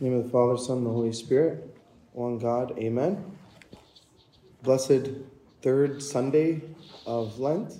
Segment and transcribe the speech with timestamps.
[0.00, 1.72] Name of the Father, Son, and the Holy Spirit,
[2.14, 3.24] one God, amen.
[4.64, 5.10] Blessed
[5.62, 6.62] third Sunday
[7.06, 7.74] of Lent.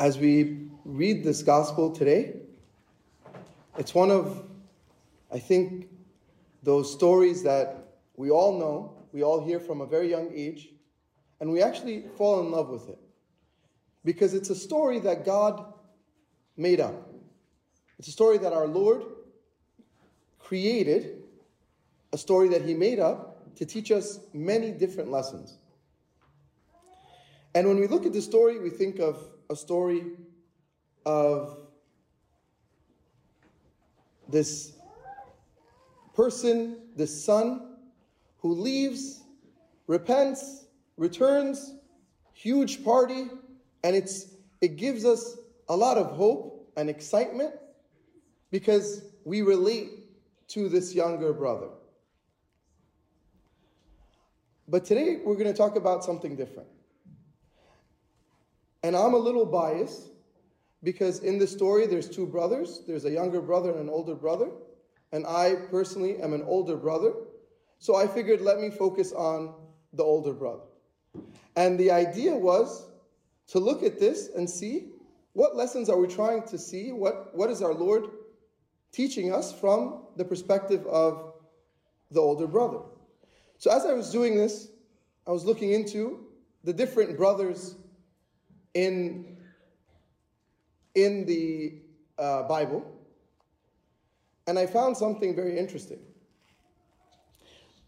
[0.00, 2.40] As we read this gospel today,
[3.78, 4.44] it's one of,
[5.32, 5.86] I think,
[6.64, 10.70] those stories that we all know, we all hear from a very young age,
[11.38, 12.98] and we actually fall in love with it.
[14.04, 15.71] Because it's a story that God
[16.56, 17.08] made up.
[17.98, 19.04] It's a story that our Lord
[20.38, 21.22] created,
[22.12, 25.58] a story that He made up to teach us many different lessons.
[27.54, 29.18] And when we look at the story, we think of
[29.50, 30.04] a story
[31.04, 31.58] of
[34.28, 34.72] this
[36.14, 37.76] person, this son,
[38.38, 39.22] who leaves,
[39.86, 40.64] repents,
[40.96, 41.74] returns,
[42.32, 43.28] huge party,
[43.84, 44.28] and it's
[44.60, 45.36] it gives us
[45.72, 47.54] a lot of hope and excitement
[48.50, 49.88] because we relate
[50.48, 51.68] to this younger brother.
[54.68, 56.68] But today we're going to talk about something different.
[58.82, 60.10] And I'm a little biased
[60.82, 64.50] because in the story there's two brothers there's a younger brother and an older brother.
[65.12, 67.14] And I personally am an older brother.
[67.78, 69.54] So I figured let me focus on
[69.94, 70.64] the older brother.
[71.56, 72.88] And the idea was
[73.48, 74.91] to look at this and see
[75.34, 76.92] what lessons are we trying to see?
[76.92, 78.04] What, what is our Lord
[78.90, 81.34] teaching us from the perspective of
[82.10, 82.80] the older brother?
[83.58, 84.68] So, as I was doing this,
[85.26, 86.26] I was looking into
[86.64, 87.76] the different brothers
[88.74, 89.36] in,
[90.94, 91.74] in the
[92.18, 92.84] uh, Bible,
[94.46, 96.00] and I found something very interesting.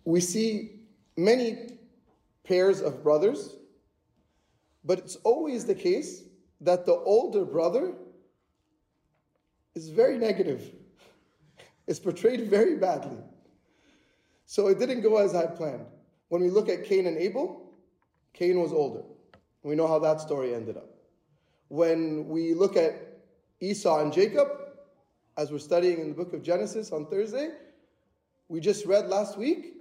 [0.05, 0.81] We see
[1.17, 1.78] many
[2.45, 3.56] pairs of brothers,
[4.84, 6.22] but it's always the case
[6.60, 7.94] that the older brother
[9.74, 10.70] is very negative,
[11.86, 13.19] is portrayed very badly.
[14.47, 15.86] So it didn't go as I planned.
[16.28, 17.72] When we look at Cain and Abel,
[18.32, 19.03] Cain was older.
[19.62, 20.91] We know how that story ended up.
[21.69, 22.94] When we look at
[23.60, 24.48] Esau and Jacob,
[25.37, 27.50] as we're studying in the book of Genesis on Thursday,
[28.48, 29.81] we just read last week,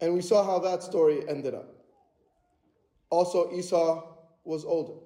[0.00, 1.74] and we saw how that story ended up.
[3.10, 4.02] Also, Esau
[4.44, 4.98] was older.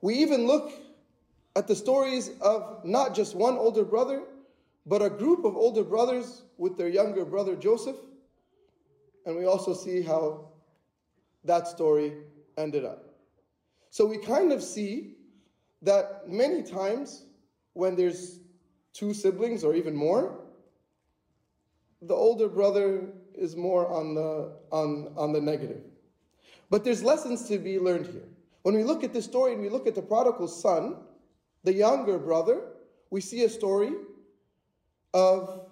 [0.00, 0.72] We even look
[1.56, 4.22] at the stories of not just one older brother,
[4.86, 7.96] but a group of older brothers with their younger brother Joseph.
[9.26, 10.48] And we also see how
[11.44, 12.14] that story
[12.56, 13.14] ended up.
[13.90, 15.16] So we kind of see
[15.82, 17.24] that many times
[17.72, 18.40] when there's
[18.92, 20.40] two siblings or even more,
[22.02, 25.82] the older brother is more on the, on, on the negative.
[26.70, 28.28] But there's lessons to be learned here.
[28.62, 30.96] When we look at this story and we look at the prodigal son,
[31.64, 32.60] the younger brother,
[33.10, 33.92] we see a story
[35.14, 35.66] of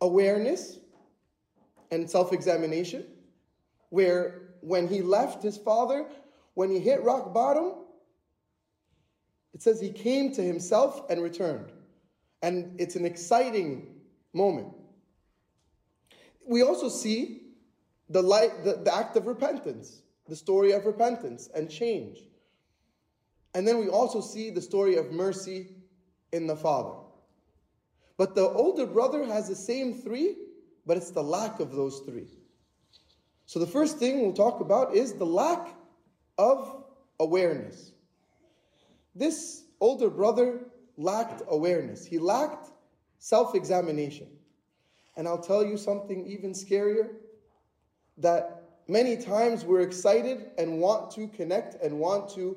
[0.00, 0.78] awareness
[1.90, 3.06] and self examination,
[3.90, 6.06] where when he left his father,
[6.54, 7.74] when he hit rock bottom,
[9.52, 11.70] it says he came to himself and returned.
[12.42, 13.94] And it's an exciting
[14.32, 14.68] moment.
[16.44, 17.42] We also see
[18.08, 22.18] the, light, the, the act of repentance the story of repentance and change.
[23.54, 25.68] And then we also see the story of mercy
[26.32, 26.96] in the father.
[28.16, 30.36] But the older brother has the same three,
[30.86, 32.28] but it's the lack of those three.
[33.46, 35.74] So the first thing we'll talk about is the lack
[36.38, 36.84] of
[37.20, 37.92] awareness.
[39.14, 40.60] This older brother
[40.96, 42.70] lacked awareness, he lacked
[43.18, 44.28] self examination.
[45.16, 47.10] And I'll tell you something even scarier
[48.16, 52.56] that many times we're excited and want to connect and want to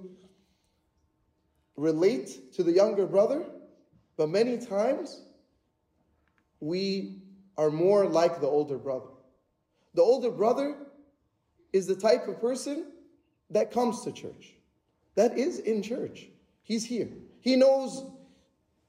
[1.77, 3.45] relate to the younger brother,
[4.17, 5.21] but many times
[6.59, 7.17] we
[7.57, 9.09] are more like the older brother.
[9.93, 10.75] The older brother
[11.73, 12.91] is the type of person
[13.49, 14.53] that comes to church,
[15.15, 16.27] that is in church.
[16.63, 17.09] He's here.
[17.41, 18.05] He knows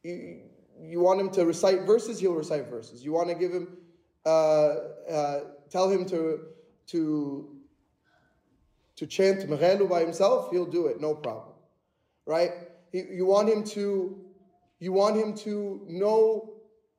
[0.02, 0.40] you,
[0.80, 3.04] you want him to recite verses, he'll recite verses.
[3.04, 3.76] You want to give him,
[4.24, 4.28] uh,
[5.10, 5.40] uh,
[5.70, 6.40] tell him to
[6.88, 7.48] to,
[8.96, 11.54] to chant Merelu by himself, he'll do it, no problem.
[12.26, 12.52] Right?
[12.92, 14.18] You want him to,
[14.78, 16.52] you want him to know,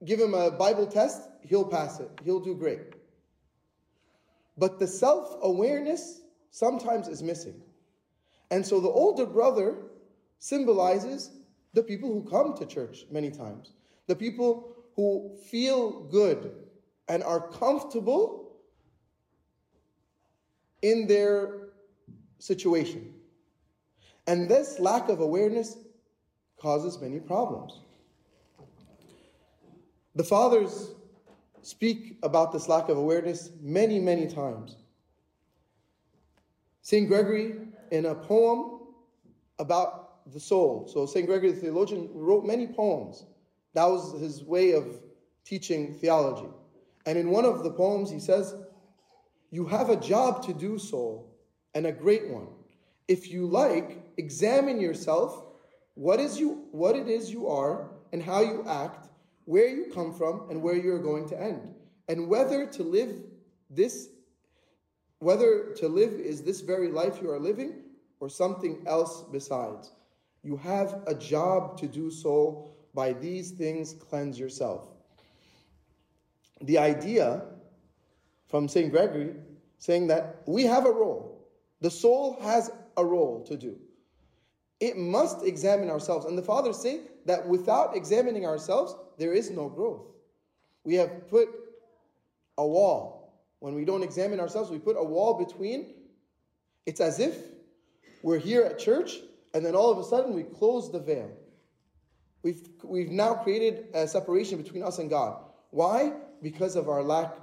[0.05, 2.09] give him a Bible test, he'll pass it.
[2.23, 2.81] He'll do great.
[4.57, 7.61] But the self-awareness sometimes is missing.
[8.49, 9.77] And so the older brother
[10.39, 11.31] symbolizes
[11.73, 13.73] the people who come to church many times,
[14.07, 16.51] the people who feel good
[17.07, 18.46] and are comfortable
[20.81, 21.69] in their
[22.39, 23.13] situation.
[24.27, 25.77] And this lack of awareness
[26.59, 27.79] causes many problems.
[30.15, 30.91] The fathers
[31.61, 34.77] speak about this lack of awareness many, many times.
[36.81, 37.07] St.
[37.07, 37.55] Gregory,
[37.91, 38.79] in a poem
[39.59, 41.25] about the soul, so St.
[41.25, 43.25] Gregory the theologian wrote many poems.
[43.73, 44.85] That was his way of
[45.45, 46.47] teaching theology.
[47.05, 48.55] And in one of the poems, he says,
[49.49, 51.33] You have a job to do, soul,
[51.73, 52.47] and a great one.
[53.07, 55.45] If you like, examine yourself,
[55.93, 59.09] what is you what it is you are, and how you act,
[59.45, 61.73] where you come from, and where you are going to end.
[62.07, 63.15] And whether to live
[63.69, 64.09] this
[65.19, 67.73] whether to live is this very life you are living
[68.19, 69.91] or something else besides.
[70.43, 72.75] You have a job to do, soul.
[72.93, 74.89] By these things, cleanse yourself.
[76.61, 77.43] The idea
[78.47, 78.91] from St.
[78.91, 79.33] Gregory
[79.79, 81.47] saying that we have a role.
[81.81, 83.77] The soul has a role to do.
[84.79, 86.25] It must examine ourselves.
[86.25, 90.05] And the fathers say that without examining ourselves, there is no growth.
[90.83, 91.49] We have put
[92.57, 93.43] a wall.
[93.59, 95.93] When we don't examine ourselves, we put a wall between.
[96.85, 97.37] It's as if
[98.21, 99.17] we're here at church
[99.53, 101.31] and then all of a sudden we close the veil.
[102.43, 105.43] We've, we've now created a separation between us and God.
[105.71, 106.13] Why?
[106.41, 107.33] Because of our lack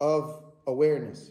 [0.00, 1.30] of awareness.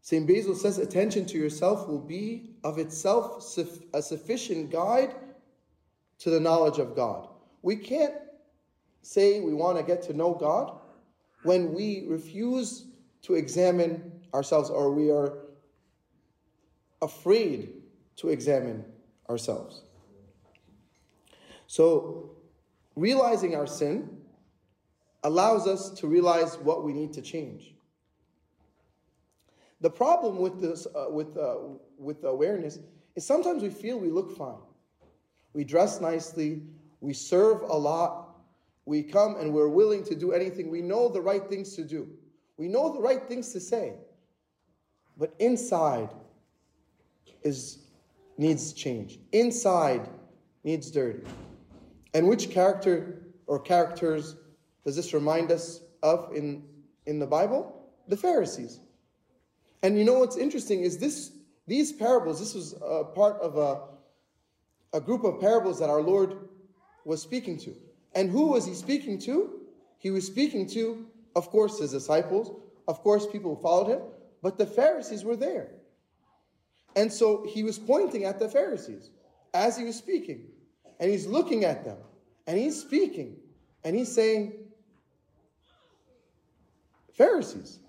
[0.00, 0.26] St.
[0.26, 3.58] Basil says, attention to yourself will be of itself
[3.92, 5.14] a sufficient guide
[6.18, 7.28] to the knowledge of God.
[7.62, 8.14] We can't
[9.02, 10.78] say we want to get to know God
[11.42, 12.86] when we refuse
[13.22, 15.38] to examine ourselves or we are
[17.02, 17.74] afraid
[18.16, 18.84] to examine
[19.28, 19.82] ourselves.
[21.66, 22.30] So,
[22.96, 24.17] realizing our sin
[25.24, 27.74] allows us to realize what we need to change.
[29.80, 31.56] The problem with this, uh, with uh,
[31.98, 32.78] with awareness,
[33.14, 34.62] is sometimes we feel we look fine,
[35.52, 36.62] we dress nicely,
[37.00, 38.36] we serve a lot,
[38.86, 40.70] we come and we're willing to do anything.
[40.70, 42.08] We know the right things to do,
[42.56, 43.94] we know the right things to say,
[45.16, 46.10] but inside
[47.42, 47.78] is
[48.36, 49.18] needs change.
[49.32, 50.08] Inside
[50.64, 51.24] needs dirty.
[52.14, 54.36] And which character or characters
[54.88, 56.64] does this remind us of in,
[57.04, 57.90] in the Bible?
[58.08, 58.80] The Pharisees.
[59.82, 61.32] And you know what's interesting is this
[61.66, 66.48] these parables, this was a part of a, a group of parables that our Lord
[67.04, 67.74] was speaking to.
[68.14, 69.60] And who was he speaking to?
[69.98, 71.04] He was speaking to,
[71.36, 72.58] of course, his disciples,
[72.88, 74.00] of course, people who followed him,
[74.40, 75.68] but the Pharisees were there.
[76.96, 79.10] And so he was pointing at the Pharisees
[79.52, 80.46] as he was speaking.
[80.98, 81.98] And he's looking at them.
[82.46, 83.36] And he's speaking.
[83.84, 84.54] And he's saying,
[87.18, 87.80] Pharisees,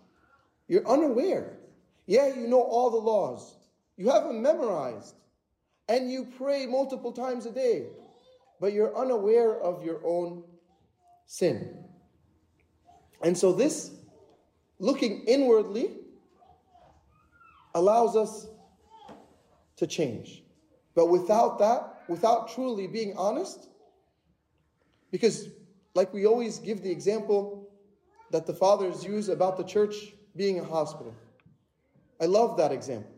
[0.67, 1.57] you're unaware.
[2.07, 3.55] Yeah, you know all the laws.
[3.95, 5.13] You have them memorized.
[5.87, 7.87] And you pray multiple times a day.
[8.59, 10.43] But you're unaware of your own
[11.27, 11.85] sin.
[13.21, 13.91] And so this
[14.79, 15.91] looking inwardly
[17.75, 18.47] allows us
[19.77, 20.43] to change.
[20.95, 23.67] But without that, without truly being honest,
[25.11, 25.49] because
[25.93, 27.58] like we always give the example
[28.31, 29.95] that the fathers use about the church
[30.35, 31.15] being a hospital.
[32.21, 33.11] I love that example.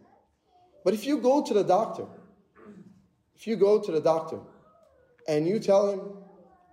[0.84, 2.06] But if you go to the doctor,
[3.36, 4.40] if you go to the doctor
[5.28, 6.02] and you tell him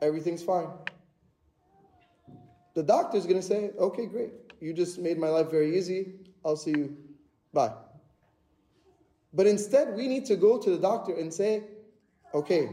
[0.00, 0.68] everything's fine,
[2.75, 4.33] the doctor's going to say, okay, great.
[4.61, 6.14] You just made my life very easy.
[6.45, 6.97] I'll see you.
[7.52, 7.73] Bye.
[9.33, 11.64] But instead, we need to go to the doctor and say,
[12.35, 12.71] okay,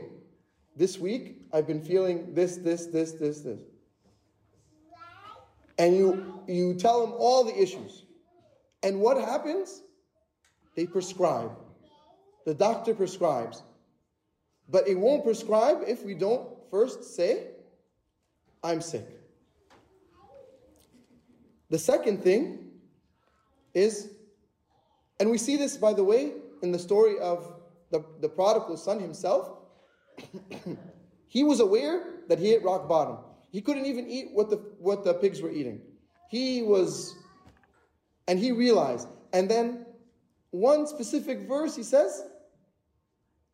[0.76, 3.60] this week I've been feeling this, this, this, this, this.
[5.78, 8.04] And you, you tell them all the issues.
[8.84, 9.82] And what happens?
[10.76, 11.52] They prescribe.
[12.46, 13.64] The doctor prescribes.
[14.70, 17.48] But it won't prescribe if we don't first say,
[18.64, 19.08] I'm sick.
[21.70, 22.72] The second thing
[23.74, 24.10] is,
[25.20, 27.54] and we see this, by the way, in the story of
[27.92, 29.50] the, the prodigal son himself,
[31.28, 33.18] he was aware that he hit rock bottom.
[33.56, 35.80] He couldn't even eat what the, what the pigs were eating.
[36.30, 37.16] He was,
[38.28, 39.08] and he realized.
[39.32, 39.86] And then
[40.52, 42.22] one specific verse, he says,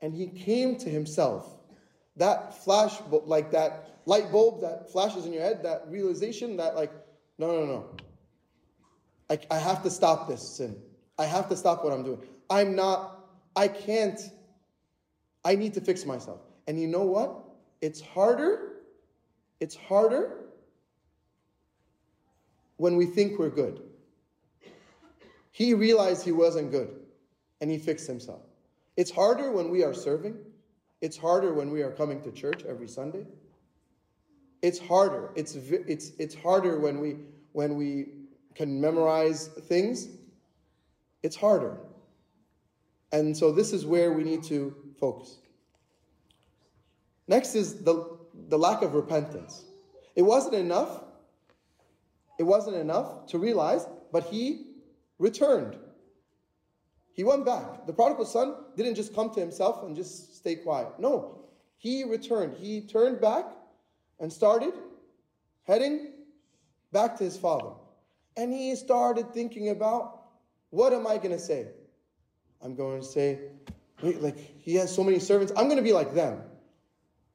[0.02, 1.56] and he came to himself.
[2.16, 6.92] That flash, like that light bulb that flashes in your head, that realization that, like,
[7.38, 7.96] no, no, no.
[9.30, 10.82] I, I have to stop this sin.
[11.20, 12.24] I have to stop what I'm doing.
[12.50, 13.20] I'm not,
[13.56, 14.20] I can't,
[15.46, 16.40] I need to fix myself.
[16.66, 17.36] And you know what?
[17.82, 18.71] It's harder,
[19.62, 20.40] it's harder
[22.76, 23.82] when we think we're good.
[25.52, 26.90] He realized he wasn't good.
[27.62, 28.42] and he fixed himself.
[28.98, 30.36] It's harder when we are serving.
[31.00, 33.26] It's harder when we are coming to church every Sunday.
[34.62, 35.30] It's harder.
[35.36, 37.18] It's, it's, it's harder when we,
[37.54, 38.08] when we
[38.56, 40.10] can memorize things.
[41.24, 41.78] It's harder.
[43.12, 45.38] And so this is where we need to focus.
[47.28, 48.18] Next is the,
[48.50, 49.64] the lack of repentance.
[50.16, 51.04] It wasn't enough.
[52.40, 54.68] It wasn't enough to realize, but he
[55.20, 55.78] returned.
[57.14, 57.86] He went back.
[57.86, 61.00] The prodigal son didn't just come to himself and just stay quiet.
[61.00, 61.46] No,
[61.78, 62.56] he returned.
[62.58, 63.46] He turned back
[64.20, 64.74] and started
[65.64, 66.14] heading
[66.92, 67.72] back to his father.
[68.38, 70.22] And he started thinking about
[70.70, 71.68] what am I going to say?
[72.64, 73.40] I'm going to say,
[74.02, 75.52] like, he has so many servants.
[75.58, 76.42] I'm going to be like them.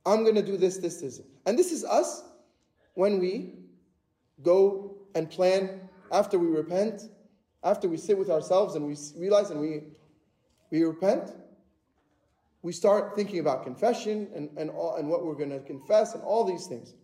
[0.07, 1.21] I'm going to do this, this, this.
[1.45, 2.23] And this is us
[2.95, 3.55] when we
[4.43, 5.81] go and plan
[6.13, 7.03] after we repent,
[7.65, 9.83] after we sit with ourselves and we realize and we,
[10.71, 11.33] we repent.
[12.63, 16.23] We start thinking about confession and, and, all, and what we're going to confess and
[16.23, 16.95] all these things.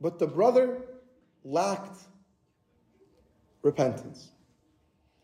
[0.00, 0.82] But the brother
[1.44, 1.98] lacked
[3.62, 4.30] repentance.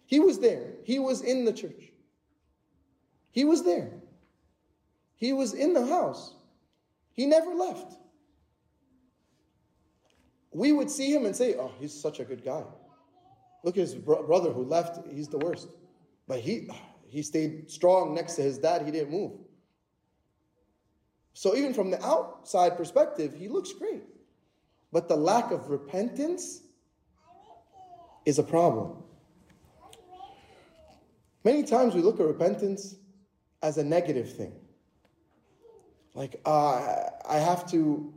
[0.07, 0.73] He was there.
[0.85, 1.93] He was in the church.
[3.31, 4.00] He was there.
[5.21, 6.33] He was in the house.
[7.13, 7.95] He never left.
[10.51, 12.65] We would see him and say, Oh, he's such a good guy.
[13.63, 15.69] Look at his bro- brother who left, he's the worst.
[16.27, 16.71] But he,
[17.07, 19.33] he stayed strong next to his dad, he didn't move.
[21.35, 24.03] So, even from the outside perspective, he looks great.
[24.91, 26.63] But the lack of repentance
[28.25, 29.03] is a problem.
[31.45, 32.97] Many times we look at repentance
[33.63, 34.53] as a negative thing.
[36.15, 38.13] Like, uh, I have to,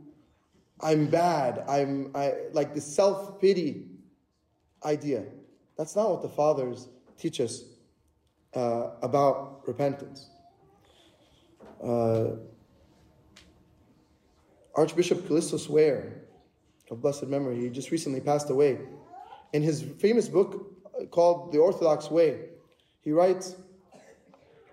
[0.80, 3.86] I'm bad, I'm I, like the self pity
[4.84, 5.24] idea.
[5.76, 7.62] That's not what the fathers teach us
[8.54, 10.30] uh, about repentance.
[11.82, 12.36] Uh,
[14.74, 16.22] Archbishop Kallistos Ware,
[16.90, 18.78] of blessed memory, he just recently passed away.
[19.52, 22.48] In his famous book called The Orthodox Way,
[23.00, 23.56] he writes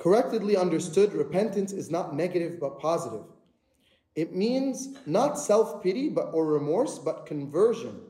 [0.01, 3.21] Correctly understood, repentance is not negative but positive.
[4.15, 8.01] It means not self pity but or remorse, but conversion,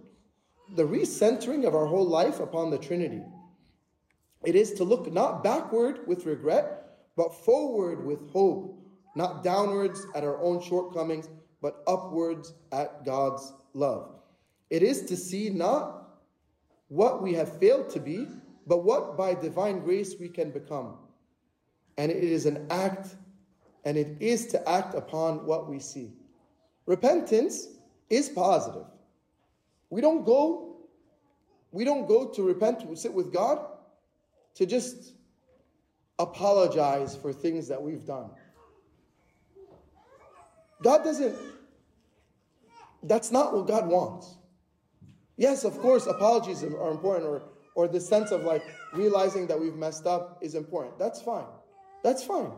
[0.78, 3.22] the recentering of our whole life upon the Trinity.
[4.46, 8.82] It is to look not backward with regret, but forward with hope,
[9.18, 11.28] not downwards at our own shortcomings,
[11.62, 14.16] but upwards at God's love.
[14.70, 16.22] It is to see not
[16.88, 18.30] what we have failed to be,
[18.66, 20.98] but what by divine grace we can become.
[21.98, 23.16] And it is an act,
[23.86, 26.14] and it is to act upon what we see.
[26.86, 27.68] Repentance
[28.10, 28.86] is positive.
[29.90, 30.78] We don't go,
[31.72, 33.60] we don't go to repent, to sit with God,
[34.56, 35.14] to just
[36.20, 38.30] apologize for things that we've done.
[40.82, 41.36] God doesn't,
[43.04, 44.36] that's not what God wants.
[45.38, 47.44] Yes, of course, apologies are important, or,
[47.76, 51.00] or the sense of like realizing that we've messed up is important.
[51.00, 51.46] That's fine.
[52.03, 52.51] That's fine.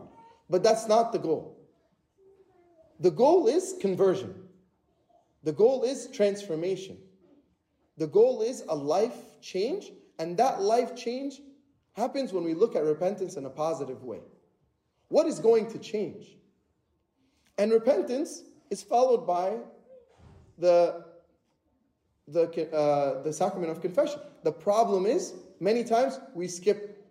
[0.48, 1.56] But that's not the goal.
[3.00, 4.34] The goal is conversion,
[5.42, 6.98] the goal is transformation.
[7.96, 11.40] The goal is a life change, and that life change
[11.92, 14.18] happens when we look at repentance in a positive way.
[15.08, 16.36] What is going to change?
[17.56, 19.58] And repentance is followed by
[20.58, 21.04] the,
[22.26, 24.20] the, uh, the sacrament of confession.
[24.42, 27.06] The problem is, many times we skip,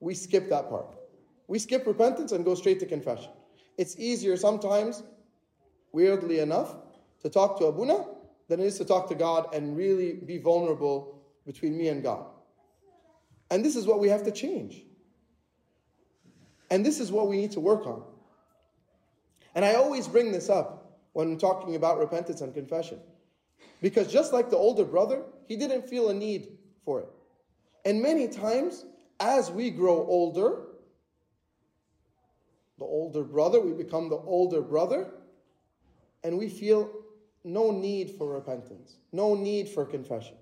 [0.00, 0.96] we skip that part.
[1.46, 3.30] We skip repentance and go straight to confession.
[3.76, 5.02] It's easier sometimes,
[5.92, 6.74] weirdly enough,
[7.22, 8.06] to talk to Abuna
[8.48, 12.26] than it is to talk to God and really be vulnerable between me and God.
[13.50, 14.82] And this is what we have to change.
[16.70, 18.02] And this is what we need to work on.
[19.54, 22.98] And I always bring this up when talking about repentance and confession.
[23.80, 26.48] Because just like the older brother, he didn't feel a need
[26.84, 27.08] for it.
[27.84, 28.84] And many times,
[29.20, 30.62] as we grow older,
[32.78, 35.08] the older brother, we become the older brother,
[36.22, 36.90] and we feel
[37.44, 40.36] no need for repentance, no need for confession.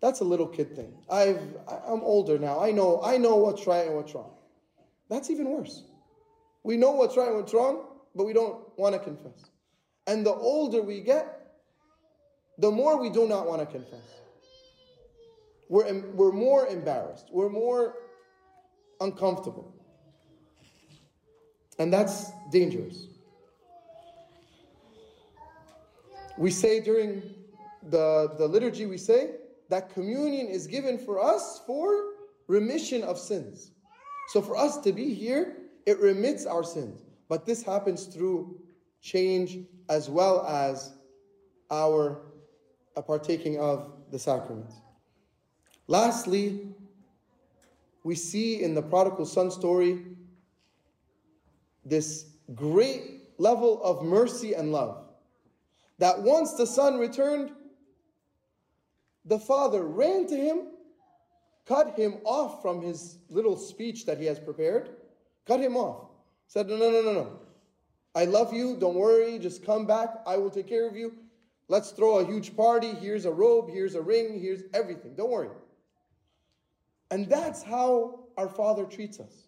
[0.00, 0.92] That's a little kid thing.
[1.10, 2.60] I've, I'm older now.
[2.60, 4.30] I know, I know what's right and what's wrong.
[5.08, 5.84] That's even worse.
[6.62, 9.50] We know what's right and what's wrong, but we don't want to confess.
[10.06, 11.52] And the older we get,
[12.58, 14.00] the more we do not want to confess.
[15.68, 17.28] We're, we're more embarrassed.
[17.30, 17.94] We're more
[19.00, 19.74] uncomfortable.
[21.78, 23.06] And that's dangerous.
[26.36, 27.22] We say during
[27.82, 29.36] the, the liturgy, we say,
[29.70, 32.12] that communion is given for us for
[32.46, 33.72] remission of sins.
[34.28, 35.56] So for us to be here,
[35.86, 37.02] it remits our sins.
[37.28, 38.60] But this happens through
[39.00, 39.58] change
[39.88, 40.94] as well as
[41.70, 42.22] our
[43.06, 44.74] partaking of the sacraments.
[45.86, 46.68] Lastly,
[48.04, 50.04] we see in the prodigal son story
[51.88, 55.04] this great level of mercy and love.
[55.98, 57.50] That once the son returned,
[59.24, 60.68] the father ran to him,
[61.66, 64.90] cut him off from his little speech that he has prepared,
[65.46, 66.08] cut him off.
[66.46, 67.38] Said, No, no, no, no, no.
[68.14, 68.76] I love you.
[68.76, 69.38] Don't worry.
[69.38, 70.08] Just come back.
[70.26, 71.12] I will take care of you.
[71.68, 72.94] Let's throw a huge party.
[72.94, 73.70] Here's a robe.
[73.70, 74.40] Here's a ring.
[74.40, 75.14] Here's everything.
[75.14, 75.50] Don't worry.
[77.10, 79.47] And that's how our Father treats us.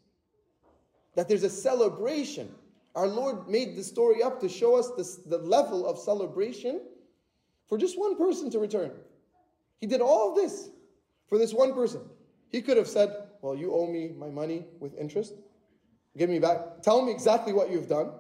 [1.15, 2.49] That there's a celebration.
[2.95, 6.81] Our Lord made the story up to show us this, the level of celebration
[7.69, 8.93] for just one person to return.
[9.81, 10.71] He did all of this
[11.29, 12.03] for this one person.
[12.51, 15.35] He could have said, Well, you owe me my money with interest.
[16.17, 16.83] Give me back.
[16.83, 18.11] Tell me exactly what you've done.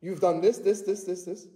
[0.00, 1.46] You've done this, this, this, this, this.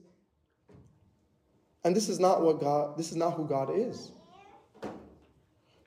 [1.84, 4.10] And this is not what God, this is not who God is.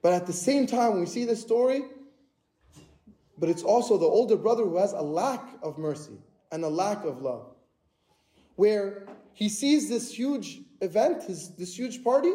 [0.01, 1.83] But at the same time, we see this story,
[3.41, 6.19] but it's also the older brother who has a lack of mercy
[6.51, 7.47] and a lack of love.
[8.55, 12.33] Where he sees this huge event, his, this huge party,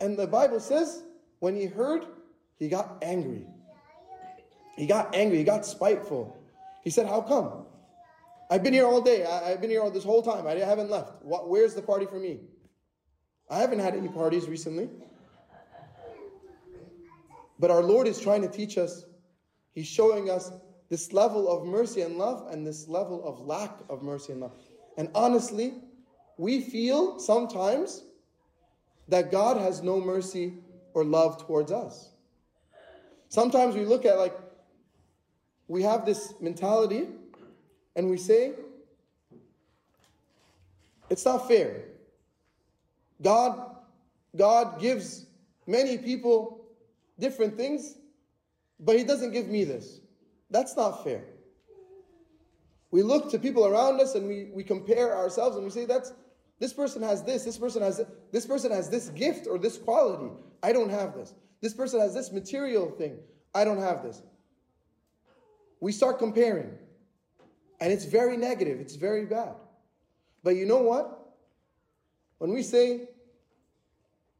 [0.00, 1.04] and the Bible says
[1.38, 2.06] when he heard,
[2.58, 3.46] he got angry.
[4.76, 6.36] He got angry, he got spiteful.
[6.82, 7.66] He said, How come?
[8.50, 9.24] I've been here all day.
[9.24, 10.44] I, have been here all this whole time.
[10.44, 11.22] I haven't left.
[11.22, 12.40] What, where's the party for me?
[13.48, 14.90] I haven't had any parties recently.
[17.60, 19.04] But our Lord is trying to teach us,
[19.74, 20.52] He's showing us
[20.88, 24.52] this level of mercy and love and this level of lack of mercy and love.
[24.98, 25.74] And honestly,
[26.36, 28.04] we feel sometimes
[29.08, 30.54] that God has no mercy
[30.94, 32.10] or love towards us.
[33.28, 34.34] Sometimes we look at like,
[35.68, 37.08] we have this mentality
[37.96, 38.52] and we say,
[41.08, 41.84] it's not fair.
[43.22, 43.76] God,
[44.36, 45.26] God gives
[45.66, 46.66] many people
[47.18, 47.96] different things,
[48.82, 50.00] but He doesn't give me this.
[50.50, 51.24] That's not fair.
[52.90, 56.12] We look to people around us and we, we compare ourselves and we say, that's
[56.58, 60.30] this person has this, this person has this person has this gift or this quality.
[60.62, 61.34] I don't have this.
[61.60, 63.18] This person has this material thing.
[63.54, 64.22] I don't have this.
[65.80, 66.70] We start comparing.
[67.80, 69.54] And it's very negative, it's very bad.
[70.44, 71.34] But you know what?
[72.38, 73.08] When we say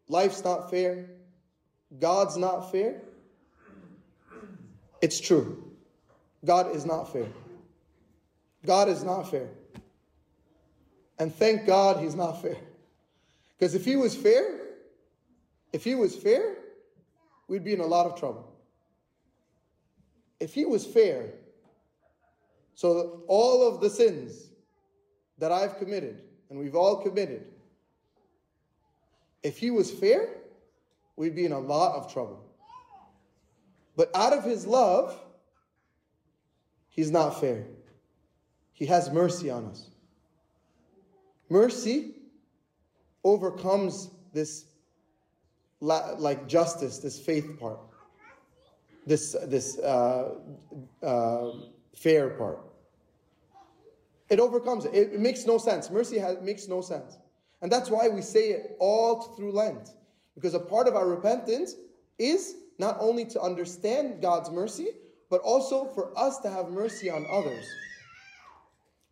[0.08, 1.10] life's not fair,
[1.98, 3.02] God's not fair,
[5.02, 5.62] it's true.
[6.44, 7.26] God is not fair.
[8.64, 9.48] God is not fair.
[11.18, 12.56] And thank God he's not fair.
[13.58, 14.60] Because if he was fair,
[15.72, 16.56] if he was fair,
[17.48, 18.48] we'd be in a lot of trouble.
[20.40, 21.34] If he was fair,
[22.74, 24.50] so all of the sins
[25.38, 27.44] that I've committed, and we've all committed,
[29.42, 30.28] if he was fair,
[31.16, 32.44] we'd be in a lot of trouble.
[33.96, 35.18] But out of his love,
[36.88, 37.66] he's not fair.
[38.72, 39.90] He has mercy on us.
[41.48, 42.14] Mercy
[43.24, 44.64] overcomes this
[45.80, 47.80] like justice, this faith part,
[49.06, 50.34] this this uh,
[51.02, 51.50] uh,
[51.94, 52.60] fair part.
[54.30, 54.94] It overcomes it.
[54.94, 55.90] It, makes no sense.
[55.90, 57.18] Mercy has, makes no sense.
[57.60, 59.90] And that's why we say it all through Lent.
[60.34, 61.74] Because a part of our repentance
[62.18, 64.88] is not only to understand God's mercy,
[65.30, 67.64] but also for us to have mercy on others.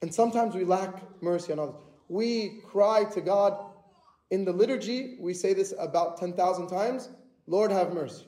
[0.03, 1.77] And sometimes we lack mercy on others.
[2.09, 3.71] We cry to God
[4.31, 7.09] in the liturgy, we say this about 10,000 times
[7.47, 8.27] Lord, have mercy.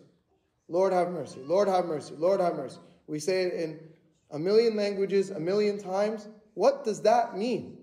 [0.69, 1.41] Lord, have mercy.
[1.45, 2.15] Lord, have mercy.
[2.17, 2.79] Lord, have mercy.
[3.07, 3.79] We say it in
[4.33, 6.29] a million languages, a million times.
[6.55, 7.79] What does that mean?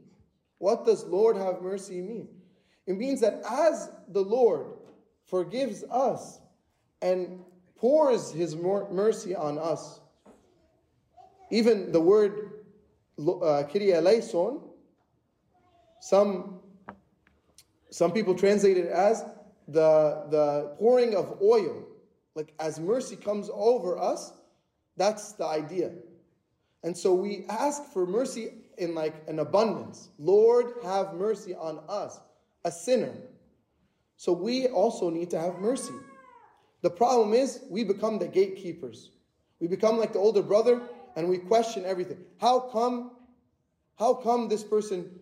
[0.57, 2.27] What does Lord have mercy mean?
[2.87, 4.65] It means that as the Lord
[5.27, 6.39] forgives us
[7.01, 7.41] and
[7.77, 10.01] pours his mercy on us,
[11.51, 12.63] even the word
[13.19, 14.61] uh, Kyrie eleison,
[15.99, 16.59] some,
[17.89, 19.23] some people translate it as
[19.67, 21.85] the, the pouring of oil.
[22.35, 24.33] Like as mercy comes over us,
[24.95, 25.91] that's the idea.
[26.83, 30.09] And so we ask for mercy in like an abundance.
[30.17, 32.19] Lord, have mercy on us,
[32.63, 33.13] a sinner.
[34.15, 35.93] So we also need to have mercy.
[36.81, 39.11] The problem is we become the gatekeepers.
[39.59, 40.81] We become like the older brother
[41.15, 42.17] and we question everything.
[42.39, 43.11] How come
[43.99, 45.19] how come this person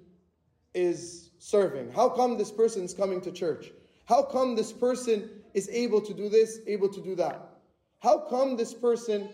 [0.76, 1.92] is serving?
[1.92, 3.72] How come this person is coming to church?
[4.06, 7.58] How come this person is able to do this, able to do that?
[8.00, 9.30] How come this person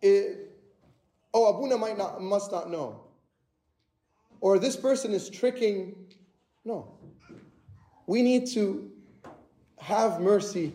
[0.00, 0.36] is,
[1.34, 3.00] oh, Abuna might not, must not know.
[4.40, 5.96] Or this person is tricking.
[6.64, 6.94] No.
[8.06, 8.90] We need to
[9.78, 10.72] have mercy.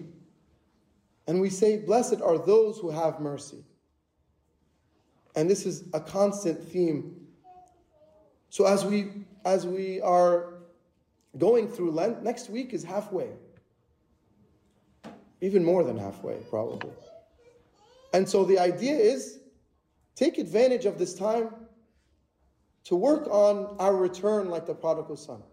[1.28, 3.64] And we say, Blessed are those who have mercy.
[5.36, 7.16] And this is a constant theme.
[8.50, 9.12] So as we
[9.44, 10.54] as we are
[11.38, 13.30] going through Lent, next week is halfway.
[15.42, 16.92] Even more than halfway, probably.
[18.14, 19.40] And so the idea is
[20.16, 21.50] take advantage of this time
[22.86, 25.44] to work on our return like the prodigal son,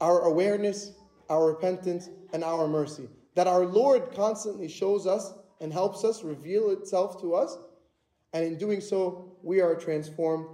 [0.00, 0.92] our awareness,
[1.30, 3.08] our repentance, and our mercy.
[3.34, 7.56] That our Lord constantly shows us and helps us reveal itself to us.
[8.32, 10.46] And in doing so, we are transformed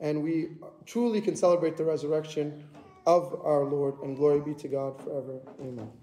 [0.00, 2.64] and we truly can celebrate the resurrection
[3.06, 4.00] of our Lord.
[4.02, 5.40] And glory be to God forever.
[5.60, 6.01] Amen.